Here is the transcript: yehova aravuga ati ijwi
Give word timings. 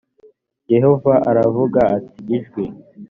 yehova 0.73 1.13
aravuga 1.29 1.79
ati 1.97 2.21
ijwi 2.37 2.63